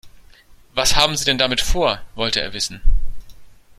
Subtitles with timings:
[0.73, 2.81] Was haben Sie denn damit vor?, wollte er wissen.